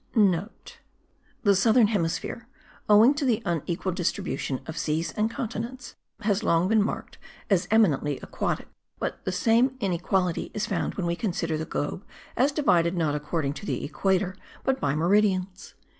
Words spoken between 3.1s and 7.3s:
to the unequal distribution of seas and continents, has long been marked